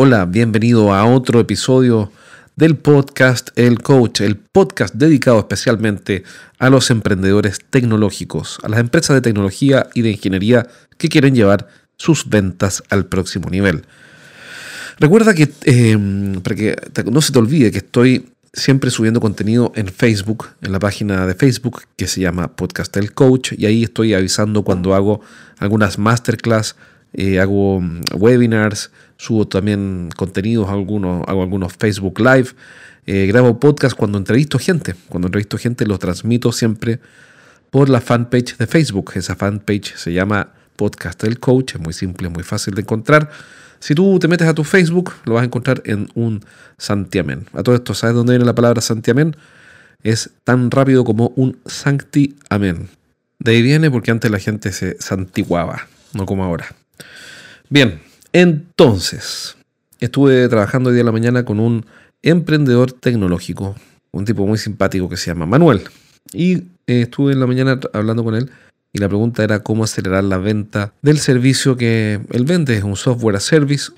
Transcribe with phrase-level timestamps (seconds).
[0.00, 2.12] Hola, bienvenido a otro episodio
[2.54, 6.22] del podcast El Coach, el podcast dedicado especialmente
[6.60, 11.66] a los emprendedores tecnológicos, a las empresas de tecnología y de ingeniería que quieren llevar
[11.96, 13.86] sus ventas al próximo nivel.
[15.00, 16.76] Recuerda que, em, para que
[17.10, 21.34] no se te olvide que estoy siempre subiendo contenido en Facebook, en la página de
[21.34, 25.22] Facebook que se llama Podcast El Coach, y ahí estoy avisando cuando hago
[25.58, 26.76] algunas masterclass,
[27.12, 32.50] eh, hago mm, webinars, subo también contenidos, algunos, hago algunos Facebook Live,
[33.06, 34.94] eh, grabo podcast cuando entrevisto gente.
[35.08, 37.00] Cuando entrevisto gente lo transmito siempre
[37.70, 39.12] por la fanpage de Facebook.
[39.14, 43.30] Esa fanpage se llama Podcast del Coach, es muy simple, muy fácil de encontrar.
[43.80, 46.44] Si tú te metes a tu Facebook, lo vas a encontrar en un
[46.76, 47.46] santiamén.
[47.54, 49.36] A todo esto, ¿sabes dónde viene la palabra santiamén?
[50.02, 52.88] Es tan rápido como un sancti amén.
[53.38, 56.66] De ahí viene porque antes la gente se santiguaba, no como ahora.
[57.70, 58.00] Bien,
[58.32, 59.56] entonces,
[60.00, 61.86] estuve trabajando hoy día en la mañana con un
[62.22, 63.76] emprendedor tecnológico,
[64.10, 65.82] un tipo muy simpático que se llama Manuel.
[66.32, 66.54] Y
[66.86, 68.50] eh, estuve en la mañana hablando con él
[68.92, 72.76] y la pregunta era cómo acelerar la venta del servicio que él vende.
[72.76, 73.92] Es un software a service,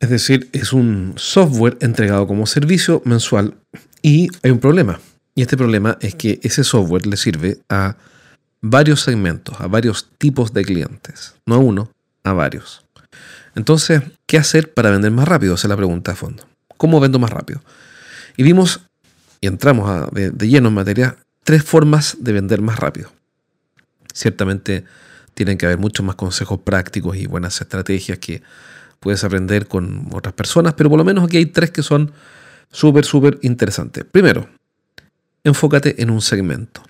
[0.00, 3.54] es decir, es un software entregado como servicio mensual
[4.02, 5.00] y hay un problema.
[5.34, 7.96] Y este problema es que ese software le sirve a
[8.60, 11.90] varios segmentos, a varios tipos de clientes, no a uno,
[12.24, 12.84] a varios.
[13.54, 15.54] Entonces, ¿qué hacer para vender más rápido?
[15.54, 16.44] Esa es la pregunta a fondo.
[16.76, 17.62] ¿Cómo vendo más rápido?
[18.36, 18.80] Y vimos,
[19.40, 23.12] y entramos de, de lleno en materia, tres formas de vender más rápido.
[24.14, 24.84] Ciertamente
[25.34, 28.42] tienen que haber muchos más consejos prácticos y buenas estrategias que
[29.00, 32.12] puedes aprender con otras personas, pero por lo menos aquí hay tres que son
[32.70, 34.04] súper, súper interesantes.
[34.04, 34.48] Primero,
[35.44, 36.82] enfócate en un segmento.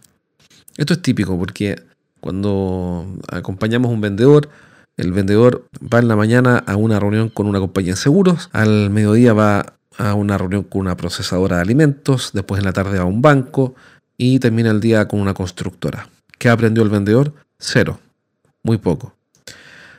[0.76, 1.82] Esto es típico porque
[2.20, 4.48] cuando acompañamos a un vendedor,
[4.96, 8.90] el vendedor va en la mañana a una reunión con una compañía de seguros, al
[8.90, 13.04] mediodía va a una reunión con una procesadora de alimentos, después en la tarde a
[13.04, 13.74] un banco
[14.16, 16.08] y termina el día con una constructora.
[16.38, 17.32] ¿Qué aprendió el vendedor?
[17.58, 18.00] Cero,
[18.62, 19.14] muy poco.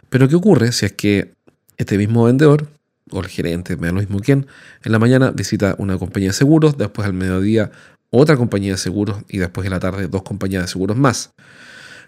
[0.10, 1.34] Pero ¿qué ocurre si es que
[1.78, 2.68] este mismo vendedor,
[3.12, 4.48] o el gerente, me da lo mismo quién,
[4.84, 7.72] en la mañana visita una compañía de seguros, después al mediodía
[8.10, 11.34] otra compañía de seguros y después en la tarde dos compañías de seguros más?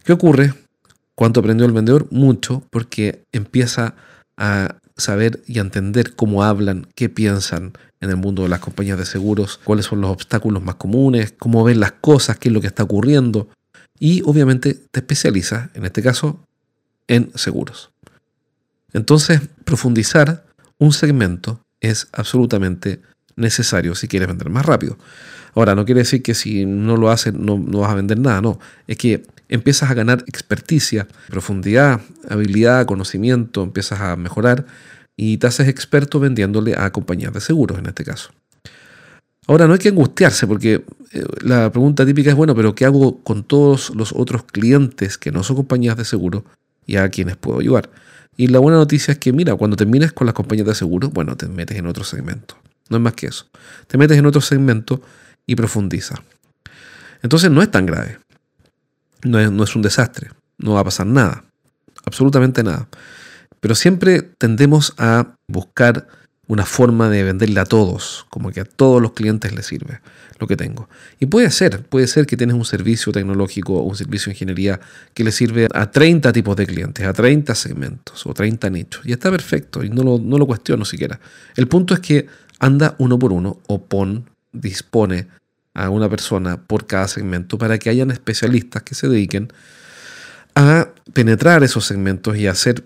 [0.03, 0.53] ¿Qué ocurre?
[1.15, 2.07] ¿Cuánto aprendió el vendedor?
[2.11, 3.95] Mucho, porque empieza
[4.37, 8.97] a saber y a entender cómo hablan, qué piensan en el mundo de las compañías
[8.97, 12.61] de seguros, cuáles son los obstáculos más comunes, cómo ven las cosas, qué es lo
[12.61, 13.49] que está ocurriendo.
[13.97, 16.45] Y obviamente te especializa, en este caso,
[17.07, 17.91] en seguros.
[18.93, 20.45] Entonces, profundizar
[20.77, 23.01] un segmento es absolutamente
[23.35, 24.97] necesario si quieres vender más rápido.
[25.53, 28.41] Ahora, no quiere decir que si no lo haces no, no vas a vender nada,
[28.41, 28.59] no.
[28.87, 34.65] Es que empiezas a ganar experticia, profundidad, habilidad, conocimiento, empiezas a mejorar
[35.15, 38.31] y te haces experto vendiéndole a compañías de seguros en este caso.
[39.47, 43.23] Ahora no hay que angustiarse porque eh, la pregunta típica es, bueno, pero ¿qué hago
[43.23, 46.43] con todos los otros clientes que no son compañías de seguro
[46.85, 47.89] y a quienes puedo ayudar?
[48.37, 51.37] Y la buena noticia es que, mira, cuando termines con las compañías de seguro, bueno,
[51.37, 52.57] te metes en otro segmento.
[52.89, 53.45] No es más que eso.
[53.87, 55.01] Te metes en otro segmento
[55.45, 56.15] y profundiza.
[57.21, 58.17] Entonces no es tan grave
[59.25, 61.43] no es, un desastre, no va a pasar nada,
[62.05, 62.87] absolutamente nada.
[63.59, 66.07] Pero siempre tendemos a buscar
[66.47, 70.01] una forma de venderle a todos, como que a todos los clientes les sirve
[70.37, 70.87] lo que tengo.
[71.19, 74.79] Y puede ser, puede ser que tienes un servicio tecnológico o un servicio de ingeniería
[75.15, 79.05] que le sirve a 30 tipos de clientes, a 30 segmentos o 30 nichos.
[79.05, 81.19] Y está perfecto y no lo, no lo cuestiono siquiera.
[81.55, 82.27] El punto es que
[82.59, 85.27] anda uno por uno o pon, dispone
[85.75, 89.49] a una persona por cada segmento para que hayan especialistas que se dediquen
[90.55, 92.85] a penetrar esos segmentos y a ser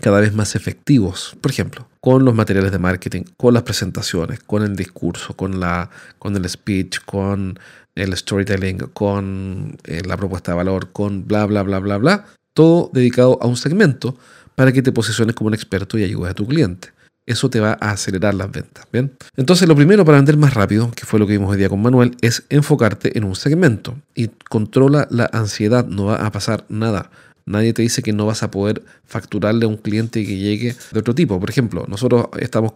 [0.00, 1.36] cada vez más efectivos.
[1.40, 5.90] Por ejemplo, con los materiales de marketing, con las presentaciones, con el discurso, con, la,
[6.18, 7.58] con el speech, con
[7.94, 12.24] el storytelling, con eh, la propuesta de valor, con bla, bla, bla, bla, bla.
[12.54, 14.16] Todo dedicado a un segmento
[14.54, 16.93] para que te posiciones como un experto y ayudes a tu cliente
[17.26, 18.86] eso te va a acelerar las ventas.
[18.92, 19.12] ¿bien?
[19.36, 21.80] Entonces, lo primero para vender más rápido, que fue lo que vimos hoy día con
[21.80, 27.10] Manuel, es enfocarte en un segmento y controla la ansiedad, no va a pasar nada.
[27.46, 30.98] Nadie te dice que no vas a poder facturarle a un cliente que llegue de
[30.98, 31.38] otro tipo.
[31.38, 32.74] Por ejemplo, nosotros estamos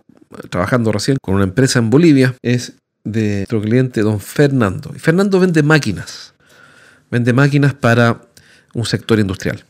[0.50, 2.74] trabajando recién con una empresa en Bolivia, es
[3.04, 4.92] de nuestro cliente don Fernando.
[4.94, 6.34] Y Fernando vende máquinas,
[7.10, 8.20] vende máquinas para
[8.74, 9.64] un sector industrial.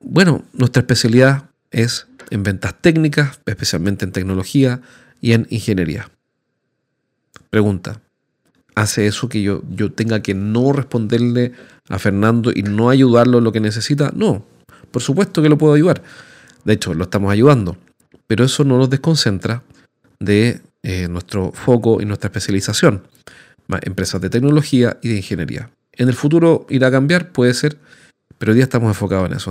[0.00, 4.80] Bueno, nuestra especialidad es en ventas técnicas, especialmente en tecnología
[5.20, 6.10] y en ingeniería.
[7.50, 8.00] Pregunta,
[8.74, 11.52] ¿hace eso que yo, yo tenga que no responderle
[11.88, 14.12] a Fernando y no ayudarlo en lo que necesita?
[14.14, 14.44] No,
[14.90, 16.02] por supuesto que lo puedo ayudar.
[16.64, 17.76] De hecho, lo estamos ayudando.
[18.26, 19.62] pero eso no nos desconcentra
[20.18, 23.02] de eh, nuestro foco y nuestra especialización,
[23.82, 25.70] empresas de tecnología y de ingeniería.
[25.92, 27.78] En el futuro irá a cambiar, puede ser,
[28.38, 29.50] pero hoy día estamos enfocados en eso.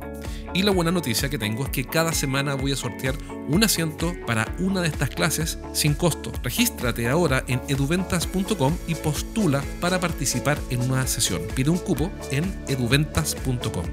[0.53, 3.15] Y la buena noticia que tengo es que cada semana voy a sortear
[3.47, 6.31] un asiento para una de estas clases sin costo.
[6.43, 11.41] Regístrate ahora en eduventas.com y postula para participar en una sesión.
[11.55, 13.85] Pide un cupo en eduventas.com.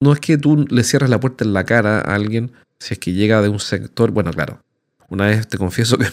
[0.00, 2.52] No es que tú le cierres la puerta en la cara a alguien
[2.84, 4.62] si es que llega de un sector, bueno, claro.
[5.08, 6.06] Una vez te confieso que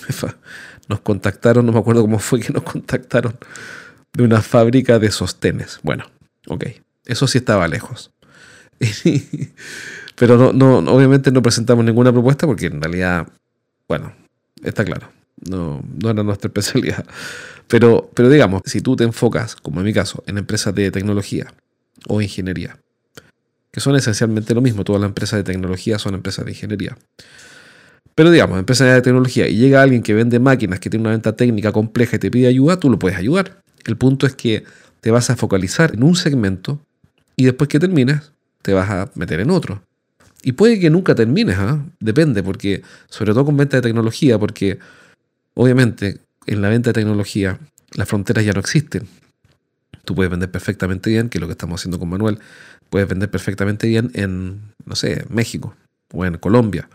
[0.88, 3.38] nos contactaron, no me acuerdo cómo fue que nos contactaron,
[4.14, 5.80] de una fábrica de sostenes.
[5.84, 6.06] Bueno,
[6.48, 6.66] ok,
[7.06, 8.12] eso sí estaba lejos.
[10.16, 13.28] Pero no, no, obviamente no presentamos ninguna propuesta porque en realidad,
[13.88, 14.14] bueno,
[14.64, 15.10] está claro,
[15.50, 17.06] no, no era nuestra especialidad.
[17.68, 21.54] Pero, pero digamos, si tú te enfocas, como en mi caso, en empresas de tecnología
[22.08, 22.78] o ingeniería,
[23.72, 26.98] que son esencialmente lo mismo, todas las empresas de tecnología son empresas de ingeniería.
[28.14, 31.36] Pero digamos, empresas de tecnología y llega alguien que vende máquinas, que tiene una venta
[31.36, 33.62] técnica compleja y te pide ayuda, tú lo puedes ayudar.
[33.86, 34.66] El punto es que
[35.00, 36.82] te vas a focalizar en un segmento
[37.38, 39.84] y después que termines, te vas a meter en otro.
[40.44, 41.84] Y puede que nunca termines, ¿ah?
[42.00, 44.80] depende, porque sobre todo con venta de tecnología, porque
[45.54, 47.60] obviamente en la venta de tecnología
[47.94, 49.08] las fronteras ya no existen.
[50.04, 52.40] Tú puedes vender perfectamente bien, que es lo que estamos haciendo con Manuel,
[52.90, 55.76] puedes vender perfectamente bien en, no sé, México
[56.12, 56.90] o en Colombia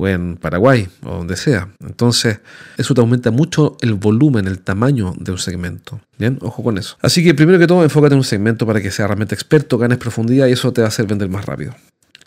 [0.00, 1.68] o en Paraguay o donde sea.
[1.80, 2.40] Entonces,
[2.76, 6.00] eso te aumenta mucho el volumen, el tamaño de un segmento.
[6.18, 6.96] Bien, ojo con eso.
[7.02, 9.98] Así que primero que todo, enfócate en un segmento para que seas realmente experto, ganes
[9.98, 11.74] profundidad y eso te va a hacer vender más rápido.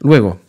[0.01, 0.41] Luego,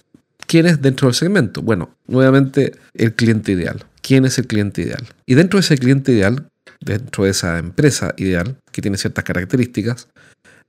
[0.47, 1.63] ¿quién es dentro del segmento?
[1.63, 3.85] Bueno, nuevamente el cliente ideal.
[4.01, 5.07] ¿Quién es el cliente ideal?
[5.25, 6.49] Y dentro de ese cliente ideal,
[6.81, 10.09] dentro de esa empresa ideal, que tiene ciertas características,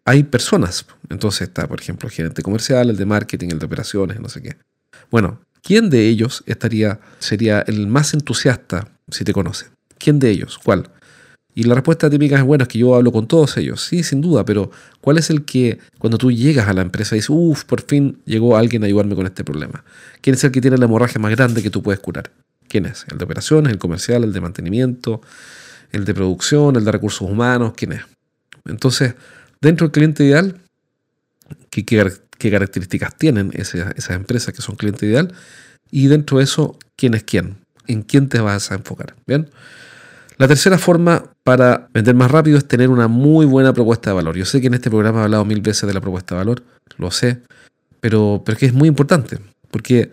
[0.05, 0.85] hay personas.
[1.09, 4.43] Entonces está, por ejemplo, el gerente comercial, el de marketing, el de operaciones, no sé
[4.43, 4.57] qué.
[5.09, 9.67] Bueno, ¿Quién de ellos estaría, sería el más entusiasta si te conoce?
[9.97, 10.59] ¿Quién de ellos?
[10.61, 10.89] ¿Cuál?
[11.55, 13.81] Y la respuesta típica es, bueno, es que yo hablo con todos ellos.
[13.81, 17.29] Sí, sin duda, pero ¿cuál es el que cuando tú llegas a la empresa dices,
[17.29, 19.85] uff, por fin llegó alguien a ayudarme con este problema?
[20.19, 22.31] ¿Quién es el que tiene la hemorragia más grande que tú puedes curar?
[22.67, 23.05] ¿Quién es?
[23.09, 25.21] ¿El de operaciones, el comercial, el de mantenimiento,
[25.93, 27.73] el de producción, el de recursos humanos?
[27.77, 28.01] ¿Quién es?
[28.65, 29.15] Entonces,
[29.61, 30.59] dentro del cliente ideal,
[31.69, 32.11] ¿qué, qué,
[32.43, 35.33] qué características tienen esas, empresas que son cliente ideal
[35.89, 37.55] y dentro de eso, quién es quién,
[37.87, 39.15] en quién te vas a enfocar.
[39.25, 39.49] Bien.
[40.37, 44.35] La tercera forma para vender más rápido es tener una muy buena propuesta de valor.
[44.35, 46.63] Yo sé que en este programa he hablado mil veces de la propuesta de valor,
[46.97, 47.39] lo sé,
[48.01, 49.39] pero, pero es que es muy importante,
[49.71, 50.11] porque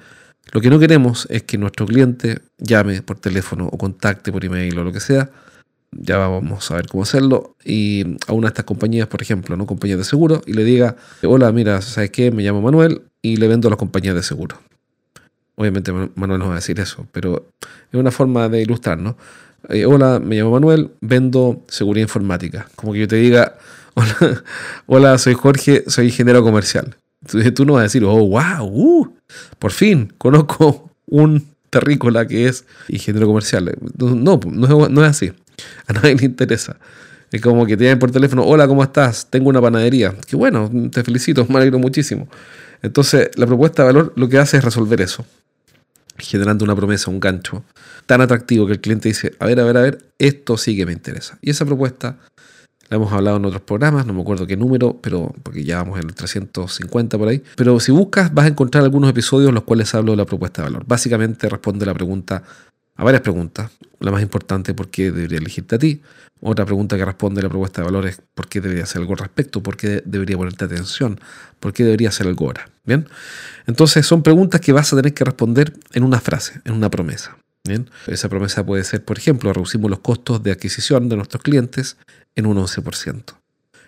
[0.52, 4.78] lo que no queremos es que nuestro cliente llame por teléfono o contacte por email
[4.78, 5.30] o lo que sea
[5.92, 9.66] ya vamos a ver cómo hacerlo, y a una de estas compañías, por ejemplo, ¿no?
[9.66, 12.30] compañías de seguro, y le diga, hola, mira, ¿sabes qué?
[12.30, 14.56] Me llamo Manuel y le vendo a las compañías de seguro.
[15.56, 17.48] Obviamente Manuel no va a decir eso, pero
[17.92, 19.16] es una forma de ilustrar, ¿no?
[19.68, 22.66] Eh, hola, me llamo Manuel, vendo seguridad informática.
[22.76, 23.58] Como que yo te diga,
[23.94, 24.42] hola,
[24.86, 26.96] hola soy Jorge, soy ingeniero comercial.
[27.22, 29.14] Entonces tú no vas a decir, oh, wow, uh,
[29.58, 33.76] por fin conozco un terrícola que es ingeniero comercial.
[33.98, 35.32] No, no, no es así.
[35.86, 36.76] A nadie le interesa.
[37.32, 39.28] Es como que te llaman por teléfono, hola, ¿cómo estás?
[39.30, 40.14] Tengo una panadería.
[40.26, 42.28] Que bueno, te felicito, me alegro muchísimo.
[42.82, 45.24] Entonces, la propuesta de valor lo que hace es resolver eso,
[46.18, 47.62] generando una promesa, un gancho
[48.06, 50.86] tan atractivo que el cliente dice, a ver, a ver, a ver, esto sí que
[50.86, 51.38] me interesa.
[51.42, 52.18] Y esa propuesta
[52.88, 56.00] la hemos hablado en otros programas, no me acuerdo qué número, pero porque ya vamos
[56.00, 57.40] en el 350 por ahí.
[57.54, 60.62] Pero si buscas, vas a encontrar algunos episodios en los cuales hablo de la propuesta
[60.62, 60.84] de valor.
[60.88, 62.42] Básicamente responde la pregunta
[63.00, 63.70] a varias preguntas.
[63.98, 66.02] La más importante, ¿por qué debería elegirte a ti?
[66.42, 69.20] Otra pregunta que responde la propuesta de valor es ¿por qué debería hacer algo al
[69.20, 69.62] respecto?
[69.62, 71.18] ¿Por qué debería ponerte atención?
[71.60, 72.68] ¿Por qué debería hacer algo ahora?
[72.84, 73.08] ¿Bien?
[73.66, 77.38] Entonces son preguntas que vas a tener que responder en una frase, en una promesa.
[77.64, 77.88] ¿Bien?
[78.06, 81.96] Esa promesa puede ser, por ejemplo, reducimos los costos de adquisición de nuestros clientes
[82.34, 83.34] en un 11%.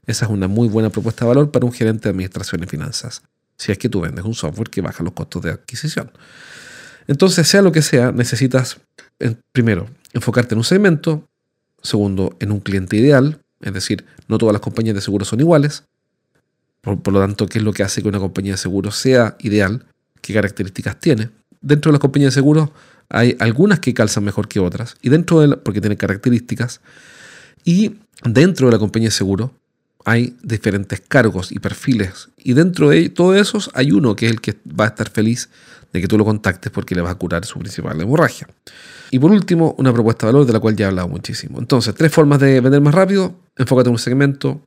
[0.06, 3.22] Esa es una muy buena propuesta de valor para un gerente de administración y finanzas.
[3.58, 6.10] Si es que tú vendes un software que baja los costos de adquisición.
[7.12, 8.80] Entonces, sea lo que sea, necesitas,
[9.52, 11.28] primero, enfocarte en un segmento,
[11.82, 15.84] segundo, en un cliente ideal, es decir, no todas las compañías de seguros son iguales,
[16.80, 19.84] por, lo tanto, ¿qué es lo que hace que una compañía de seguros sea ideal?
[20.22, 21.28] ¿Qué características tiene?
[21.60, 22.70] Dentro de las compañías de seguros
[23.10, 26.80] hay algunas que calzan mejor que otras, y dentro de porque tienen características,
[27.62, 29.50] y dentro de la compañía de seguros
[30.04, 32.28] hay diferentes cargos y perfiles.
[32.36, 35.48] Y dentro de todos esos hay uno que es el que va a estar feliz
[35.92, 38.48] de que tú lo contactes porque le vas a curar su principal hemorragia.
[39.10, 41.58] Y por último, una propuesta de valor de la cual ya he hablado muchísimo.
[41.58, 43.34] Entonces, tres formas de vender más rápido.
[43.56, 44.62] Enfócate en un segmento,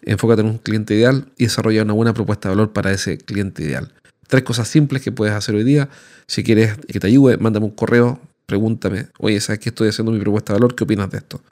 [0.00, 3.62] enfócate en un cliente ideal y desarrolla una buena propuesta de valor para ese cliente
[3.62, 3.92] ideal.
[4.28, 5.90] Tres cosas simples que puedes hacer hoy día.
[6.26, 10.20] Si quieres que te ayude, mándame un correo, pregúntame, oye, ¿sabes que estoy haciendo mi
[10.20, 10.74] propuesta de valor?
[10.74, 11.42] ¿Qué opinas de esto?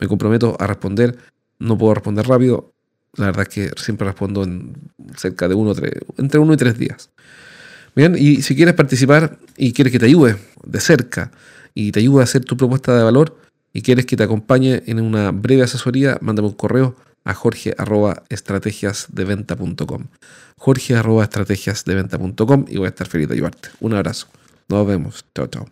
[0.00, 1.16] Me comprometo a responder.
[1.60, 2.73] No puedo responder rápido.
[3.16, 4.74] La verdad es que siempre respondo en
[5.16, 7.10] cerca de uno, tres, entre uno y tres días.
[7.94, 11.30] Bien, y si quieres participar y quieres que te ayude de cerca
[11.74, 13.38] y te ayude a hacer tu propuesta de valor
[13.72, 18.22] y quieres que te acompañe en una breve asesoría, mándame un correo a jorge arroba
[18.28, 20.06] estrategiasdeventa.com.
[20.56, 23.70] Jorge arroba estrategiasdeventa.com y voy a estar feliz de ayudarte.
[23.80, 24.28] Un abrazo.
[24.68, 25.24] Nos vemos.
[25.34, 25.66] Chao, chao.